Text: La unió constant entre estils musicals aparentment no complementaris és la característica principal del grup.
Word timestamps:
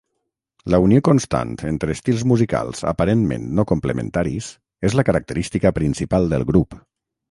La 0.75 0.79
unió 0.85 1.01
constant 1.07 1.51
entre 1.73 1.97
estils 1.99 2.25
musicals 2.33 2.83
aparentment 2.95 3.47
no 3.61 3.69
complementaris 3.75 4.51
és 4.91 5.01
la 5.01 5.09
característica 5.13 5.79
principal 5.81 6.31
del 6.37 6.53
grup. 6.55 6.81